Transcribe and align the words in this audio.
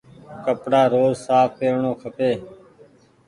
ڪپڙآ 0.43 0.81
روز 0.93 1.13
ساڦ 1.25 1.45
پيرڻو 1.59 1.91
کپي۔ 2.01 2.31